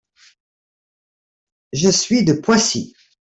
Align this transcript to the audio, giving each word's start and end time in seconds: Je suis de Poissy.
Je 1.73 1.89
suis 1.91 2.25
de 2.25 2.33
Poissy. 2.33 2.95